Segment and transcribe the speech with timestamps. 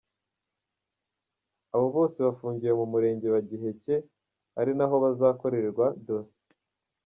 [1.73, 3.95] Abo bose bafungiwe mu murenge wa Giheke,
[4.59, 6.53] ari naho bazakorerwa dosiye.